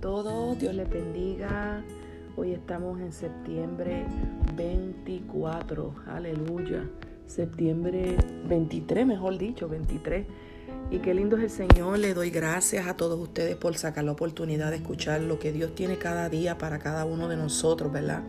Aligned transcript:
todos, 0.00 0.58
Dios 0.58 0.74
les 0.74 0.88
bendiga. 0.88 1.82
Hoy 2.36 2.52
estamos 2.52 3.00
en 3.00 3.12
septiembre 3.12 4.04
24, 4.54 5.94
aleluya. 6.06 6.84
Septiembre 7.26 8.16
23, 8.48 9.06
mejor 9.06 9.38
dicho, 9.38 9.68
23. 9.68 10.26
Y 10.90 10.98
qué 10.98 11.14
lindo 11.14 11.36
es 11.36 11.44
el 11.44 11.50
Señor. 11.50 11.98
Le 11.98 12.14
doy 12.14 12.30
gracias 12.30 12.86
a 12.86 12.96
todos 12.96 13.18
ustedes 13.18 13.56
por 13.56 13.76
sacar 13.76 14.04
la 14.04 14.12
oportunidad 14.12 14.70
de 14.70 14.76
escuchar 14.76 15.20
lo 15.22 15.38
que 15.38 15.52
Dios 15.52 15.74
tiene 15.74 15.98
cada 15.98 16.28
día 16.28 16.58
para 16.58 16.78
cada 16.78 17.04
uno 17.04 17.28
de 17.28 17.36
nosotros, 17.36 17.90
¿verdad? 17.90 18.22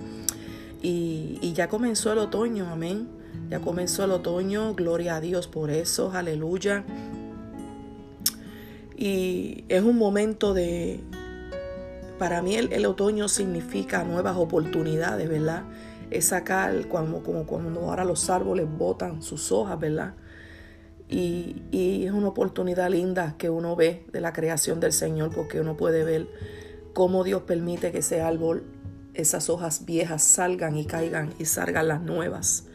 Y, 0.81 1.38
y 1.41 1.54
ya 1.54 1.68
comenzó 1.68 2.13
el 2.13 2.20
otoño, 2.20 2.68
amén. 2.68 3.07
Ya 3.49 3.59
comenzó 3.59 4.05
el 4.05 4.11
otoño, 4.11 4.73
gloria 4.73 5.18
a 5.18 5.21
Dios 5.21 5.47
por 5.47 5.70
eso, 5.70 6.11
aleluya. 6.11 6.86
Y 8.95 9.63
es 9.69 9.83
un 9.83 9.97
momento 9.97 10.55
de, 10.55 11.01
para 12.17 12.41
mí 12.41 12.55
el, 12.55 12.85
otoño 12.85 13.27
significa 13.27 14.03
nuevas 14.03 14.37
oportunidades, 14.37 15.29
¿verdad? 15.29 15.63
Es 16.09 16.25
sacar 16.25 16.87
como, 16.87 17.23
como 17.23 17.45
cuando 17.45 17.81
ahora 17.81 18.05
los 18.05 18.29
árboles 18.29 18.67
botan 18.69 19.21
sus 19.21 19.51
hojas, 19.51 19.79
¿verdad? 19.79 20.13
Y, 21.09 21.63
y, 21.71 22.05
es 22.05 22.11
una 22.11 22.27
oportunidad 22.27 22.89
linda 22.89 23.35
que 23.37 23.49
uno 23.49 23.75
ve 23.75 24.05
de 24.11 24.19
la 24.19 24.33
creación 24.33 24.79
del 24.79 24.91
Señor 24.91 25.31
porque 25.33 25.61
uno 25.61 25.77
puede 25.77 26.03
ver 26.03 26.27
cómo 26.93 27.23
Dios 27.23 27.43
permite 27.43 27.91
que 27.91 27.99
ese 27.99 28.21
árbol, 28.21 28.63
esas 29.13 29.49
hojas 29.49 29.85
viejas 29.85 30.23
salgan 30.23 30.75
y 30.77 30.85
caigan 30.85 31.33
y 31.39 31.45
salgan 31.45 31.87
las 31.87 32.02
nuevas. 32.02 32.65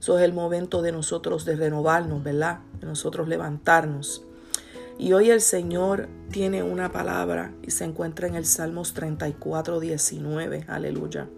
Eso 0.00 0.18
es 0.18 0.24
el 0.24 0.32
momento 0.32 0.82
de 0.82 0.92
nosotros 0.92 1.44
de 1.44 1.56
renovarnos, 1.56 2.22
¿verdad? 2.22 2.60
De 2.80 2.86
nosotros 2.86 3.26
levantarnos. 3.26 4.22
Y 4.96 5.12
hoy 5.12 5.30
el 5.30 5.40
Señor 5.40 6.08
tiene 6.30 6.62
una 6.62 6.92
palabra 6.92 7.52
y 7.62 7.72
se 7.72 7.84
encuentra 7.84 8.28
en 8.28 8.36
el 8.36 8.46
Salmos 8.46 8.94
34, 8.94 9.80
19. 9.80 10.64
Aleluya. 10.68 11.28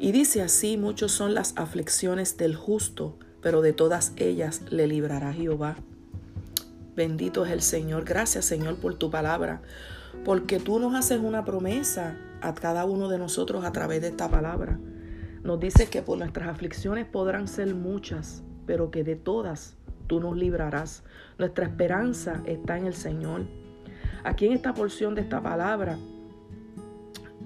Y 0.00 0.10
dice 0.10 0.42
así, 0.42 0.76
muchos 0.76 1.12
son 1.12 1.34
las 1.34 1.52
aflicciones 1.56 2.36
del 2.36 2.56
justo, 2.56 3.16
pero 3.40 3.62
de 3.62 3.72
todas 3.72 4.12
ellas 4.16 4.62
le 4.70 4.88
librará 4.88 5.32
Jehová. 5.32 5.76
Bendito 6.96 7.46
es 7.46 7.52
el 7.52 7.62
Señor. 7.62 8.04
Gracias 8.04 8.44
Señor 8.44 8.78
por 8.80 8.94
tu 8.94 9.08
palabra, 9.08 9.62
porque 10.24 10.58
tú 10.58 10.80
nos 10.80 10.94
haces 10.96 11.20
una 11.20 11.44
promesa 11.44 12.18
a 12.40 12.54
cada 12.54 12.84
uno 12.84 13.08
de 13.08 13.18
nosotros 13.18 13.64
a 13.64 13.70
través 13.70 14.00
de 14.02 14.08
esta 14.08 14.28
palabra. 14.28 14.80
Nos 15.44 15.60
dices 15.60 15.88
que 15.88 16.02
por 16.02 16.18
nuestras 16.18 16.48
aflicciones 16.48 17.06
podrán 17.06 17.46
ser 17.46 17.72
muchas, 17.74 18.42
pero 18.66 18.90
que 18.90 19.04
de 19.04 19.14
todas 19.14 19.77
tú 20.08 20.18
nos 20.18 20.36
librarás. 20.36 21.04
Nuestra 21.38 21.66
esperanza 21.66 22.42
está 22.46 22.76
en 22.76 22.86
el 22.86 22.94
Señor. 22.94 23.42
Aquí 24.24 24.46
en 24.46 24.52
esta 24.52 24.74
porción 24.74 25.14
de 25.14 25.20
esta 25.20 25.40
palabra 25.40 25.96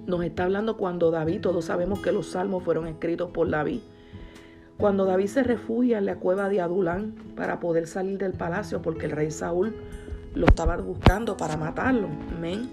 nos 0.06 0.24
está 0.24 0.44
hablando 0.44 0.76
cuando 0.76 1.10
David, 1.10 1.42
todos 1.42 1.66
sabemos 1.66 2.00
que 2.00 2.12
los 2.12 2.30
salmos 2.30 2.64
fueron 2.64 2.86
escritos 2.86 3.30
por 3.30 3.50
David. 3.50 3.80
Cuando 4.78 5.04
David 5.04 5.26
se 5.26 5.42
refugia 5.42 5.98
en 5.98 6.06
la 6.06 6.16
cueva 6.16 6.48
de 6.48 6.60
Adulán 6.60 7.14
para 7.36 7.60
poder 7.60 7.86
salir 7.86 8.18
del 8.18 8.32
palacio 8.32 8.82
porque 8.82 9.06
el 9.06 9.12
rey 9.12 9.30
Saúl 9.30 9.76
lo 10.34 10.46
estaba 10.46 10.76
buscando 10.78 11.36
para 11.36 11.56
matarlo. 11.56 12.08
Amén. 12.36 12.70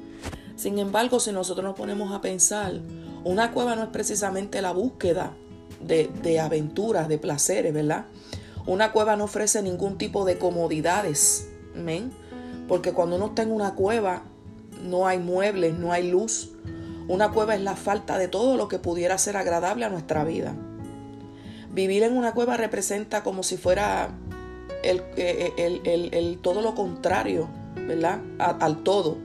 Sin 0.55 0.79
embargo, 0.79 1.19
si 1.19 1.31
nosotros 1.31 1.63
nos 1.63 1.75
ponemos 1.75 2.11
a 2.11 2.21
pensar, 2.21 2.73
una 3.23 3.51
cueva 3.51 3.75
no 3.75 3.83
es 3.83 3.89
precisamente 3.89 4.61
la 4.61 4.71
búsqueda 4.71 5.33
de, 5.81 6.09
de 6.21 6.39
aventuras, 6.39 7.07
de 7.07 7.17
placeres, 7.17 7.73
¿verdad? 7.73 8.05
Una 8.69 8.91
cueva 8.91 9.15
no 9.15 9.23
ofrece 9.23 9.63
ningún 9.63 9.97
tipo 9.97 10.25
de 10.25 10.37
comodidades. 10.37 11.49
¿men? 11.73 12.11
Porque 12.67 12.93
cuando 12.93 13.15
uno 13.15 13.29
está 13.29 13.41
en 13.41 13.51
una 13.51 13.73
cueva, 13.73 14.21
no 14.83 15.07
hay 15.07 15.17
muebles, 15.17 15.73
no 15.73 15.91
hay 15.91 16.07
luz. 16.07 16.51
Una 17.07 17.31
cueva 17.31 17.55
es 17.55 17.61
la 17.61 17.75
falta 17.75 18.19
de 18.19 18.27
todo 18.27 18.57
lo 18.57 18.67
que 18.67 18.77
pudiera 18.77 19.17
ser 19.17 19.37
agradable 19.37 19.85
a 19.85 19.89
nuestra 19.89 20.23
vida. 20.23 20.53
Vivir 21.73 22.03
en 22.03 22.15
una 22.15 22.33
cueva 22.35 22.57
representa 22.57 23.23
como 23.23 23.41
si 23.41 23.57
fuera 23.57 24.11
el, 24.83 25.01
el, 25.17 26.37
todo 26.39 26.61
lo 26.61 26.75
contrario, 26.75 27.47
¿verdad? 27.75 28.19
al 28.37 28.83
todo. 28.83 29.17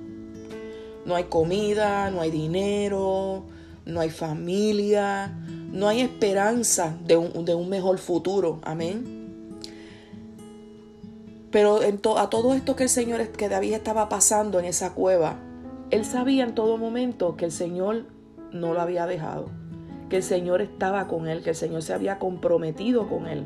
No 1.05 1.17
hay 1.17 1.25
comida, 1.25 2.11
no 2.11 2.23
hay 2.23 2.31
dinero, 2.31 3.45
no 3.85 4.01
hay 4.01 4.09
familia, 4.09 5.37
no 5.71 5.87
hay 5.87 6.01
esperanza 6.01 6.97
de 7.05 7.19
un, 7.19 7.45
de 7.45 7.55
un 7.55 7.69
mejor 7.69 7.99
futuro. 7.99 8.59
Amén. 8.63 9.24
Pero 11.55 11.79
a 12.19 12.31
todo 12.31 12.53
esto 12.55 12.75
que 12.75 12.83
el 12.83 12.89
Señor, 12.89 13.29
que 13.29 13.49
David 13.49 13.75
estaba 13.75 14.09
pasando 14.09 14.59
en 14.59 14.65
esa 14.65 14.93
cueva, 14.93 15.37
él 15.93 16.05
sabía 16.05 16.43
en 16.43 16.57
todo 16.57 16.79
momento 16.79 17.37
que 17.37 17.45
el 17.45 17.53
Señor 17.53 18.07
no 18.51 18.75
lo 18.75 18.81
había 18.81 19.07
dejado, 19.07 19.51
que 20.11 20.17
el 20.17 20.25
Señor 20.25 20.63
estaba 20.63 21.07
con 21.07 21.29
él, 21.29 21.45
que 21.45 21.51
el 21.51 21.55
Señor 21.55 21.83
se 21.83 21.93
había 21.93 22.19
comprometido 22.19 23.09
con 23.09 23.29
él. 23.29 23.45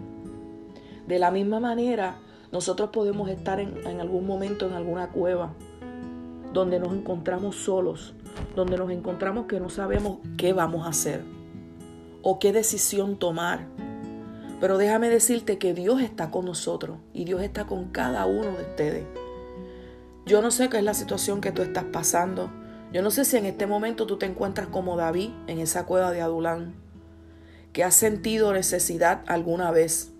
De 1.06 1.18
la 1.18 1.30
misma 1.30 1.60
manera, 1.60 2.16
nosotros 2.50 2.88
podemos 2.94 3.28
estar 3.28 3.60
en, 3.60 3.86
en 3.86 4.00
algún 4.00 4.26
momento 4.26 4.66
en 4.66 4.72
alguna 4.72 5.10
cueva 5.10 5.52
donde 6.54 6.80
nos 6.80 6.94
encontramos 6.94 7.56
solos, 7.56 8.14
donde 8.56 8.78
nos 8.78 8.90
encontramos 8.90 9.44
que 9.44 9.60
no 9.60 9.68
sabemos 9.68 10.20
qué 10.38 10.54
vamos 10.54 10.86
a 10.86 10.90
hacer 10.90 11.24
o 12.22 12.38
qué 12.38 12.54
decisión 12.54 13.18
tomar 13.18 13.66
pero 14.60 14.78
déjame 14.78 15.08
decirte 15.08 15.58
que 15.58 15.74
Dios 15.74 16.00
está 16.00 16.30
con 16.30 16.44
nosotros 16.44 16.98
y 17.12 17.24
Dios 17.24 17.42
está 17.42 17.66
con 17.66 17.90
cada 17.90 18.26
uno 18.26 18.56
de 18.56 18.62
ustedes. 18.62 19.04
Yo 20.26 20.42
no 20.42 20.50
sé 20.50 20.68
qué 20.68 20.78
es 20.78 20.84
la 20.84 20.94
situación 20.94 21.40
que 21.40 21.52
tú 21.52 21.62
estás 21.62 21.84
pasando. 21.84 22.50
Yo 22.92 23.02
no 23.02 23.10
sé 23.10 23.24
si 23.24 23.36
en 23.36 23.46
este 23.46 23.66
momento 23.66 24.06
tú 24.06 24.18
te 24.18 24.26
encuentras 24.26 24.68
como 24.68 24.96
David 24.96 25.30
en 25.46 25.58
esa 25.58 25.86
cueva 25.86 26.10
de 26.10 26.20
Adulán, 26.20 26.74
que 27.72 27.84
has 27.84 27.94
sentido 27.94 28.52
necesidad 28.52 29.22
alguna 29.26 29.70
vez. 29.70 30.10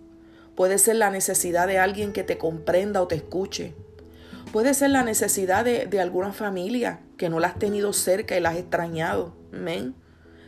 Puede 0.55 0.79
ser 0.79 0.97
la 0.97 1.11
necesidad 1.11 1.67
de 1.67 1.79
alguien 1.79 2.13
que 2.13 2.25
te 2.25 2.39
comprenda 2.39 3.03
o 3.03 3.09
te 3.09 3.17
escuche. 3.17 3.75
Puede 4.53 4.73
ser 4.73 4.91
la 4.91 5.03
necesidad 5.03 5.65
de, 5.65 6.01
alguna 6.01 6.33
familia 6.33 7.01
que 7.17 7.29
no 7.29 7.39
la 7.39 7.49
has 7.49 7.59
tenido 7.59 7.93
cerca 7.93 8.37
y 8.37 8.41
la 8.41 8.51
has 8.51 8.57
extrañado. 8.57 9.35
Amén. 9.53 9.95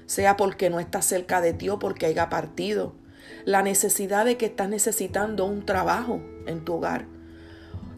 Sea 0.06 0.36
porque 0.36 0.70
no 0.70 0.80
está 0.80 1.02
cerca 1.02 1.40
de 1.40 1.52
ti 1.52 1.68
o 1.68 1.78
porque 1.78 2.06
haya 2.06 2.30
partido 2.30 2.94
la 3.44 3.62
necesidad 3.62 4.24
de 4.24 4.36
que 4.36 4.46
estás 4.46 4.68
necesitando 4.68 5.44
un 5.44 5.64
trabajo 5.64 6.20
en 6.46 6.64
tu 6.64 6.74
hogar, 6.74 7.06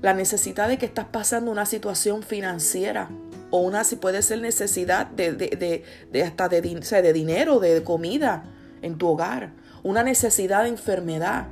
la 0.02 0.14
necesidad 0.14 0.68
de 0.68 0.78
que 0.78 0.86
estás 0.86 1.06
pasando 1.06 1.50
una 1.50 1.66
situación 1.66 2.22
financiera 2.22 3.08
o 3.50 3.58
una, 3.58 3.84
si 3.84 3.96
puede 3.96 4.22
ser 4.22 4.40
necesidad 4.40 5.06
de, 5.06 5.32
de, 5.32 5.84
de, 6.10 6.22
hasta 6.22 6.48
de, 6.48 6.60
de 6.60 7.12
dinero, 7.12 7.60
de 7.60 7.84
comida 7.84 8.44
en 8.80 8.98
tu 8.98 9.08
hogar, 9.08 9.52
una 9.82 10.02
necesidad 10.02 10.62
de 10.64 10.70
enfermedad. 10.70 11.46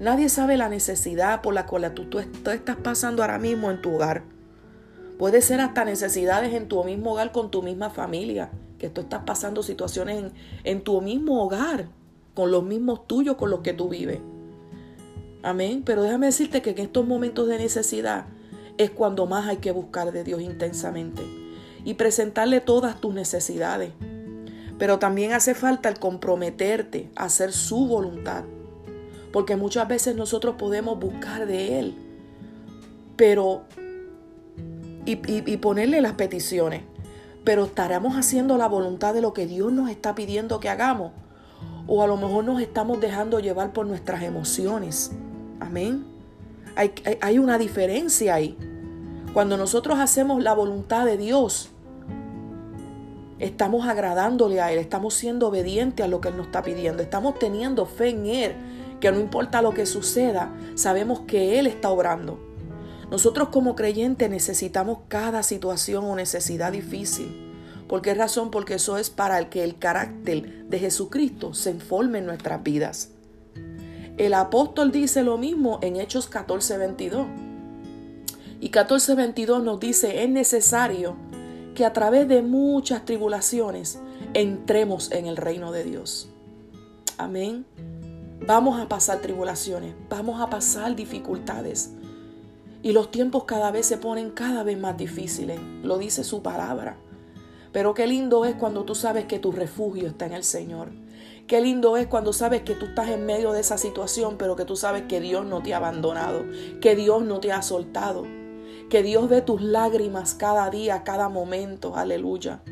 Nadie 0.00 0.28
sabe 0.28 0.56
la 0.56 0.68
necesidad 0.68 1.42
por 1.42 1.54
la 1.54 1.66
cual 1.66 1.92
tú, 1.94 2.06
tú, 2.06 2.18
estás 2.18 2.76
pasando 2.76 3.22
ahora 3.22 3.38
mismo 3.38 3.70
en 3.70 3.80
tu 3.80 3.94
hogar. 3.94 4.22
Puede 5.18 5.40
ser 5.42 5.60
hasta 5.60 5.84
necesidades 5.84 6.52
en 6.54 6.66
tu 6.66 6.82
mismo 6.82 7.12
hogar 7.12 7.30
con 7.30 7.50
tu 7.50 7.62
misma 7.62 7.90
familia, 7.90 8.50
que 8.78 8.88
tú 8.88 9.02
estás 9.02 9.22
pasando 9.24 9.62
situaciones 9.62 10.18
en, 10.18 10.32
en 10.64 10.82
tu 10.82 11.00
mismo 11.00 11.44
hogar 11.44 11.88
con 12.34 12.50
los 12.50 12.64
mismos 12.64 13.06
tuyos 13.06 13.36
con 13.36 13.50
los 13.50 13.60
que 13.60 13.72
tú 13.72 13.88
vives. 13.88 14.20
Amén. 15.42 15.82
Pero 15.84 16.02
déjame 16.02 16.26
decirte 16.26 16.62
que 16.62 16.70
en 16.70 16.78
estos 16.78 17.06
momentos 17.06 17.46
de 17.48 17.58
necesidad 17.58 18.26
es 18.76 18.90
cuando 18.90 19.26
más 19.26 19.46
hay 19.46 19.58
que 19.58 19.70
buscar 19.70 20.10
de 20.10 20.24
Dios 20.24 20.42
intensamente 20.42 21.22
y 21.84 21.94
presentarle 21.94 22.60
todas 22.60 23.00
tus 23.00 23.14
necesidades. 23.14 23.92
Pero 24.78 24.98
también 24.98 25.32
hace 25.32 25.54
falta 25.54 25.88
el 25.88 25.98
comprometerte 25.98 27.10
a 27.14 27.24
hacer 27.24 27.52
su 27.52 27.86
voluntad. 27.86 28.44
Porque 29.32 29.56
muchas 29.56 29.86
veces 29.86 30.16
nosotros 30.16 30.56
podemos 30.56 30.98
buscar 30.98 31.46
de 31.46 31.78
Él, 31.78 31.94
pero 33.16 33.64
y, 35.04 35.18
y 35.26 35.56
ponerle 35.58 36.00
las 36.00 36.14
peticiones. 36.14 36.82
Pero 37.44 37.64
estaremos 37.66 38.16
haciendo 38.16 38.56
la 38.56 38.68
voluntad 38.68 39.12
de 39.12 39.20
lo 39.20 39.34
que 39.34 39.46
Dios 39.46 39.72
nos 39.72 39.90
está 39.90 40.14
pidiendo 40.14 40.60
que 40.60 40.68
hagamos 40.68 41.12
o 41.86 42.02
a 42.02 42.06
lo 42.06 42.16
mejor 42.16 42.44
nos 42.44 42.60
estamos 42.60 43.00
dejando 43.00 43.40
llevar 43.40 43.72
por 43.72 43.86
nuestras 43.86 44.22
emociones. 44.22 45.12
Amén. 45.60 46.04
Hay, 46.76 47.38
una 47.38 47.58
diferencia 47.58 48.34
ahí. 48.34 48.56
Cuando 49.32 49.56
nosotros 49.56 49.98
hacemos 49.98 50.42
la 50.42 50.54
voluntad 50.54 51.04
de 51.04 51.16
Dios, 51.16 51.70
estamos 53.38 53.86
agradándole 53.86 54.60
a 54.60 54.72
Él, 54.72 54.78
estamos 54.78 55.14
siendo 55.14 55.48
obedientes 55.48 56.04
a 56.04 56.08
lo 56.08 56.20
que 56.20 56.28
Él 56.28 56.36
nos 56.36 56.46
está 56.46 56.62
pidiendo, 56.62 57.02
estamos 57.02 57.38
teniendo 57.38 57.86
fe 57.86 58.10
en 58.10 58.26
Él, 58.26 58.52
que 59.00 59.12
no 59.12 59.20
importa 59.20 59.62
lo 59.62 59.74
que 59.74 59.86
suceda, 59.86 60.52
sabemos 60.74 61.20
que 61.20 61.58
Él 61.58 61.66
está 61.66 61.90
obrando. 61.90 62.38
Nosotros 63.10 63.50
como 63.50 63.76
creyentes 63.76 64.30
necesitamos 64.30 64.98
cada 65.08 65.42
situación 65.42 66.04
o 66.04 66.16
necesidad 66.16 66.72
difícil 66.72 67.43
¿Por 67.94 68.02
qué 68.02 68.12
razón? 68.12 68.50
Porque 68.50 68.74
eso 68.74 68.96
es 68.98 69.08
para 69.08 69.48
que 69.48 69.62
el 69.62 69.78
carácter 69.78 70.64
de 70.64 70.80
Jesucristo 70.80 71.54
se 71.54 71.70
informe 71.70 72.18
en 72.18 72.26
nuestras 72.26 72.60
vidas. 72.64 73.10
El 74.16 74.34
apóstol 74.34 74.90
dice 74.90 75.22
lo 75.22 75.38
mismo 75.38 75.78
en 75.80 75.94
Hechos 75.94 76.28
14:22. 76.28 77.28
Y 78.58 78.70
14:22 78.70 79.62
nos 79.62 79.78
dice, 79.78 80.24
es 80.24 80.28
necesario 80.28 81.14
que 81.76 81.84
a 81.84 81.92
través 81.92 82.26
de 82.26 82.42
muchas 82.42 83.04
tribulaciones 83.04 84.00
entremos 84.32 85.12
en 85.12 85.26
el 85.26 85.36
reino 85.36 85.70
de 85.70 85.84
Dios. 85.84 86.28
Amén. 87.16 87.64
Vamos 88.44 88.80
a 88.80 88.88
pasar 88.88 89.20
tribulaciones, 89.20 89.94
vamos 90.10 90.40
a 90.40 90.50
pasar 90.50 90.96
dificultades. 90.96 91.92
Y 92.82 92.90
los 92.90 93.12
tiempos 93.12 93.44
cada 93.44 93.70
vez 93.70 93.86
se 93.86 93.98
ponen 93.98 94.32
cada 94.32 94.64
vez 94.64 94.80
más 94.80 94.96
difíciles, 94.96 95.60
lo 95.84 95.96
dice 95.96 96.24
su 96.24 96.42
palabra. 96.42 96.96
Pero 97.74 97.92
qué 97.92 98.06
lindo 98.06 98.44
es 98.44 98.54
cuando 98.54 98.84
tú 98.84 98.94
sabes 98.94 99.24
que 99.24 99.40
tu 99.40 99.50
refugio 99.50 100.06
está 100.06 100.26
en 100.26 100.32
el 100.32 100.44
Señor. 100.44 100.92
Qué 101.48 101.60
lindo 101.60 101.96
es 101.96 102.06
cuando 102.06 102.32
sabes 102.32 102.62
que 102.62 102.76
tú 102.76 102.86
estás 102.86 103.08
en 103.08 103.26
medio 103.26 103.50
de 103.50 103.60
esa 103.60 103.78
situación, 103.78 104.36
pero 104.38 104.54
que 104.54 104.64
tú 104.64 104.76
sabes 104.76 105.02
que 105.08 105.20
Dios 105.20 105.44
no 105.44 105.60
te 105.60 105.74
ha 105.74 105.78
abandonado, 105.78 106.44
que 106.80 106.94
Dios 106.94 107.24
no 107.24 107.40
te 107.40 107.50
ha 107.50 107.62
soltado, 107.62 108.26
que 108.88 109.02
Dios 109.02 109.28
ve 109.28 109.42
tus 109.42 109.60
lágrimas 109.60 110.34
cada 110.34 110.70
día, 110.70 111.02
cada 111.02 111.28
momento. 111.28 111.96
Aleluya. 111.96 112.62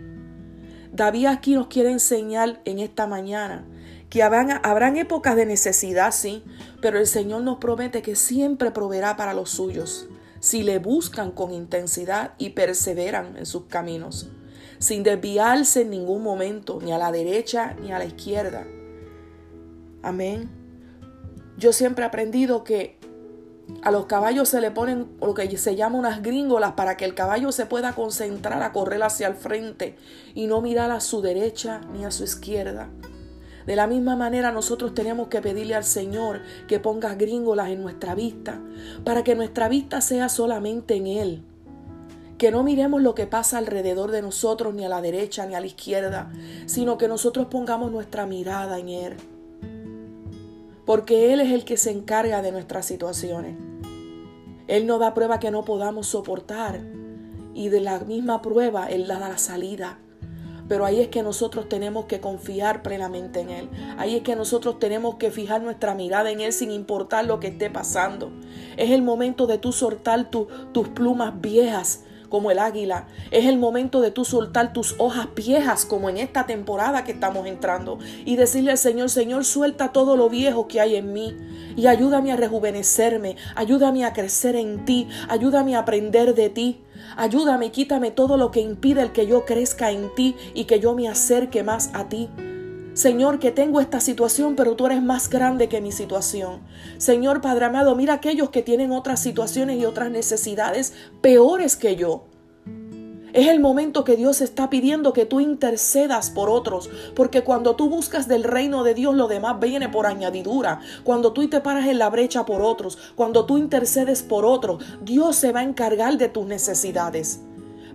David 0.92 1.26
aquí 1.26 1.54
nos 1.54 1.66
quiere 1.66 1.90
enseñar 1.90 2.60
en 2.64 2.78
esta 2.78 3.08
mañana 3.08 3.66
que 4.08 4.22
habrán, 4.22 4.96
épocas 4.96 5.34
de 5.34 5.46
necesidad, 5.46 6.12
sí, 6.12 6.44
pero 6.80 7.00
el 7.00 7.08
Señor 7.08 7.42
nos 7.42 7.58
promete 7.58 8.02
que 8.02 8.14
siempre 8.14 8.70
proveerá 8.70 9.16
para 9.16 9.34
los 9.34 9.50
suyos, 9.50 10.06
si 10.38 10.62
le 10.62 10.78
buscan 10.78 11.32
con 11.32 11.52
intensidad 11.52 12.34
y 12.38 12.50
perseveran 12.50 13.36
en 13.36 13.46
sus 13.46 13.64
caminos, 13.64 14.30
sin 14.82 15.04
desviarse 15.04 15.82
en 15.82 15.90
ningún 15.90 16.24
momento, 16.24 16.80
ni 16.82 16.90
a 16.90 16.98
la 16.98 17.12
derecha 17.12 17.76
ni 17.80 17.92
a 17.92 18.00
la 18.00 18.04
izquierda. 18.04 18.66
Amén. 20.02 20.50
Yo 21.56 21.72
siempre 21.72 22.02
he 22.02 22.08
aprendido 22.08 22.64
que 22.64 22.98
a 23.82 23.92
los 23.92 24.06
caballos 24.06 24.48
se 24.48 24.60
le 24.60 24.72
ponen 24.72 25.06
lo 25.20 25.34
que 25.34 25.56
se 25.56 25.76
llama 25.76 26.00
unas 26.00 26.20
gringolas 26.20 26.72
para 26.72 26.96
que 26.96 27.04
el 27.04 27.14
caballo 27.14 27.52
se 27.52 27.66
pueda 27.66 27.92
concentrar 27.92 28.60
a 28.60 28.72
correr 28.72 29.04
hacia 29.04 29.28
el 29.28 29.36
frente 29.36 29.94
y 30.34 30.48
no 30.48 30.60
mirar 30.60 30.90
a 30.90 30.98
su 30.98 31.22
derecha 31.22 31.80
ni 31.92 32.04
a 32.04 32.10
su 32.10 32.24
izquierda. 32.24 32.90
De 33.64 33.76
la 33.76 33.86
misma 33.86 34.16
manera 34.16 34.50
nosotros 34.50 34.94
tenemos 34.94 35.28
que 35.28 35.40
pedirle 35.40 35.76
al 35.76 35.84
Señor 35.84 36.40
que 36.66 36.80
ponga 36.80 37.14
gringolas 37.14 37.68
en 37.68 37.82
nuestra 37.82 38.16
vista, 38.16 38.60
para 39.04 39.22
que 39.22 39.36
nuestra 39.36 39.68
vista 39.68 40.00
sea 40.00 40.28
solamente 40.28 40.96
en 40.96 41.06
Él. 41.06 41.51
Que 42.42 42.50
no 42.50 42.64
miremos 42.64 43.00
lo 43.00 43.14
que 43.14 43.28
pasa 43.28 43.58
alrededor 43.58 44.10
de 44.10 44.20
nosotros, 44.20 44.74
ni 44.74 44.84
a 44.84 44.88
la 44.88 45.00
derecha 45.00 45.46
ni 45.46 45.54
a 45.54 45.60
la 45.60 45.66
izquierda, 45.66 46.32
sino 46.66 46.98
que 46.98 47.06
nosotros 47.06 47.46
pongamos 47.46 47.92
nuestra 47.92 48.26
mirada 48.26 48.80
en 48.80 48.88
Él. 48.88 49.16
Porque 50.84 51.32
Él 51.32 51.38
es 51.38 51.52
el 51.52 51.64
que 51.64 51.76
se 51.76 51.92
encarga 51.92 52.42
de 52.42 52.50
nuestras 52.50 52.84
situaciones. 52.84 53.56
Él 54.66 54.88
nos 54.88 54.98
da 54.98 55.14
prueba 55.14 55.38
que 55.38 55.52
no 55.52 55.64
podamos 55.64 56.08
soportar 56.08 56.80
y 57.54 57.68
de 57.68 57.78
la 57.78 58.00
misma 58.00 58.42
prueba 58.42 58.86
Él 58.86 59.06
da 59.06 59.20
la 59.20 59.38
salida. 59.38 60.00
Pero 60.66 60.84
ahí 60.84 61.00
es 61.00 61.06
que 61.06 61.22
nosotros 61.22 61.68
tenemos 61.68 62.06
que 62.06 62.18
confiar 62.18 62.82
plenamente 62.82 63.38
en 63.38 63.50
Él. 63.50 63.70
Ahí 63.98 64.16
es 64.16 64.22
que 64.22 64.34
nosotros 64.34 64.80
tenemos 64.80 65.14
que 65.14 65.30
fijar 65.30 65.62
nuestra 65.62 65.94
mirada 65.94 66.32
en 66.32 66.40
Él 66.40 66.52
sin 66.52 66.72
importar 66.72 67.24
lo 67.24 67.38
que 67.38 67.46
esté 67.46 67.70
pasando. 67.70 68.32
Es 68.76 68.90
el 68.90 69.02
momento 69.02 69.46
de 69.46 69.58
tú 69.58 69.70
soltar 69.70 70.28
tus 70.28 70.88
plumas 70.88 71.40
viejas 71.40 72.02
como 72.32 72.50
el 72.50 72.58
águila. 72.58 73.08
Es 73.30 73.44
el 73.44 73.58
momento 73.58 74.00
de 74.00 74.10
tú 74.10 74.24
soltar 74.24 74.72
tus 74.72 74.94
hojas 74.96 75.28
viejas 75.36 75.84
como 75.84 76.08
en 76.08 76.16
esta 76.16 76.46
temporada 76.46 77.04
que 77.04 77.12
estamos 77.12 77.46
entrando 77.46 77.98
y 78.24 78.36
decirle 78.36 78.70
al 78.70 78.78
Señor, 78.78 79.10
Señor, 79.10 79.44
suelta 79.44 79.92
todo 79.92 80.16
lo 80.16 80.30
viejo 80.30 80.66
que 80.66 80.80
hay 80.80 80.96
en 80.96 81.12
mí 81.12 81.36
y 81.76 81.88
ayúdame 81.88 82.32
a 82.32 82.36
rejuvenecerme, 82.36 83.36
ayúdame 83.54 84.06
a 84.06 84.14
crecer 84.14 84.56
en 84.56 84.86
ti, 84.86 85.08
ayúdame 85.28 85.76
a 85.76 85.80
aprender 85.80 86.34
de 86.34 86.48
ti. 86.48 86.80
Ayúdame, 87.16 87.72
quítame 87.72 88.10
todo 88.10 88.38
lo 88.38 88.50
que 88.50 88.60
impide 88.60 89.02
el 89.02 89.12
que 89.12 89.26
yo 89.26 89.44
crezca 89.44 89.90
en 89.90 90.14
ti 90.14 90.34
y 90.54 90.64
que 90.64 90.80
yo 90.80 90.94
me 90.94 91.08
acerque 91.08 91.62
más 91.62 91.90
a 91.92 92.08
ti. 92.08 92.30
Señor, 92.94 93.38
que 93.38 93.50
tengo 93.50 93.80
esta 93.80 94.00
situación, 94.00 94.54
pero 94.54 94.76
tú 94.76 94.84
eres 94.84 95.02
más 95.02 95.30
grande 95.30 95.68
que 95.68 95.80
mi 95.80 95.92
situación. 95.92 96.60
Señor 96.98 97.40
Padre 97.40 97.64
amado, 97.64 97.96
mira 97.96 98.14
aquellos 98.14 98.50
que 98.50 98.62
tienen 98.62 98.92
otras 98.92 99.20
situaciones 99.20 99.80
y 99.80 99.86
otras 99.86 100.10
necesidades 100.10 100.92
peores 101.22 101.76
que 101.76 101.96
yo. 101.96 102.24
Es 103.32 103.48
el 103.48 103.60
momento 103.60 104.04
que 104.04 104.16
Dios 104.16 104.42
está 104.42 104.68
pidiendo 104.68 105.14
que 105.14 105.24
tú 105.24 105.40
intercedas 105.40 106.28
por 106.28 106.50
otros, 106.50 106.90
porque 107.16 107.42
cuando 107.42 107.76
tú 107.76 107.88
buscas 107.88 108.28
del 108.28 108.44
reino 108.44 108.84
de 108.84 108.92
Dios, 108.92 109.14
lo 109.14 109.26
demás 109.26 109.58
viene 109.58 109.88
por 109.88 110.04
añadidura. 110.04 110.80
Cuando 111.02 111.32
tú 111.32 111.48
te 111.48 111.62
paras 111.62 111.86
en 111.86 111.98
la 111.98 112.10
brecha 112.10 112.44
por 112.44 112.60
otros, 112.60 112.98
cuando 113.14 113.46
tú 113.46 113.56
intercedes 113.56 114.22
por 114.22 114.44
otros, 114.44 114.84
Dios 115.00 115.36
se 115.36 115.50
va 115.50 115.60
a 115.60 115.64
encargar 115.64 116.18
de 116.18 116.28
tus 116.28 116.44
necesidades. 116.44 117.40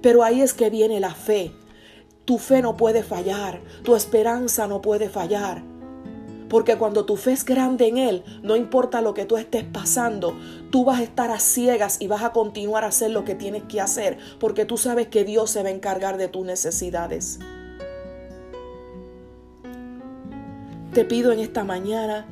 Pero 0.01 0.23
ahí 0.23 0.41
es 0.41 0.55
que 0.55 0.71
viene 0.71 0.99
la 0.99 1.13
fe. 1.13 1.51
Tu 2.27 2.38
fe 2.39 2.62
no 2.62 2.75
puede 2.75 3.03
fallar, 3.03 3.62
tu 3.83 3.95
esperanza 3.95 4.68
no 4.68 4.81
puede 4.81 5.07
fallar. 5.07 5.63
Porque 6.50 6.75
cuando 6.75 7.06
tu 7.06 7.15
fe 7.15 7.31
es 7.31 7.45
grande 7.45 7.88
en 7.88 7.97
Él, 7.97 8.25
no 8.44 8.57
importa 8.57 9.00
lo 9.00 9.13
que 9.13 9.24
tú 9.24 9.38
estés 9.38 9.63
pasando, 9.63 10.35
tú 10.69 10.83
vas 10.83 11.00
a 11.00 11.03
estar 11.03 11.31
a 11.31 11.39
ciegas 11.39 12.01
y 12.01 12.07
vas 12.07 12.24
a 12.24 12.33
continuar 12.33 12.83
a 12.83 12.88
hacer 12.88 13.12
lo 13.12 13.24
que 13.24 13.33
tienes 13.33 13.63
que 13.63 13.79
hacer, 13.79 14.18
porque 14.41 14.65
tú 14.65 14.75
sabes 14.75 15.07
que 15.07 15.24
Dios 15.24 15.51
se 15.51 15.63
va 15.63 15.69
a 15.69 15.71
encargar 15.71 16.18
de 16.18 16.27
tus 16.27 16.45
necesidades. 16.45 17.39
Te 20.94 21.06
pido 21.06 21.31
en 21.31 21.39
esta 21.39 21.63
mañana 21.63 22.27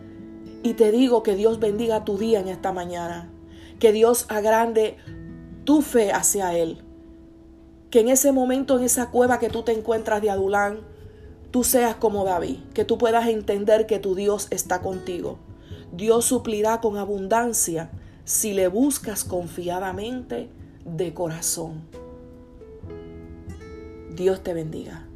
y 0.61 0.73
te 0.73 0.91
digo 0.91 1.23
que 1.23 1.37
Dios 1.37 1.61
bendiga 1.61 2.03
tu 2.03 2.17
día 2.17 2.41
en 2.41 2.49
esta 2.49 2.73
mañana, 2.73 3.31
que 3.79 3.93
Dios 3.93 4.25
agrande 4.27 4.97
tu 5.63 5.81
fe 5.81 6.11
hacia 6.11 6.53
Él, 6.53 6.84
que 7.89 7.99
en 8.01 8.09
ese 8.09 8.31
momento, 8.31 8.77
en 8.77 8.83
esa 8.83 9.09
cueva 9.09 9.39
que 9.39 9.49
tú 9.49 9.63
te 9.63 9.71
encuentras 9.71 10.21
de 10.21 10.29
Adulán, 10.29 10.79
tú 11.51 11.63
seas 11.63 11.95
como 11.95 12.25
David, 12.25 12.59
que 12.73 12.85
tú 12.85 12.97
puedas 12.97 13.27
entender 13.27 13.87
que 13.87 13.99
tu 13.99 14.15
Dios 14.15 14.47
está 14.51 14.81
contigo. 14.81 15.37
Dios 15.93 16.25
suplirá 16.25 16.81
con 16.81 16.97
abundancia 16.97 17.89
si 18.25 18.53
le 18.53 18.67
buscas 18.67 19.23
confiadamente 19.23 20.49
de 20.83 21.13
corazón. 21.13 21.83
Dios 24.15 24.43
te 24.43 24.53
bendiga. 24.53 25.07